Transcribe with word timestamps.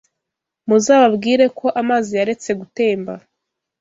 muzababwire 0.67 1.45
ko 1.59 1.67
amazi 1.81 2.11
yaretse 2.19 2.49
gutemba 2.59 3.13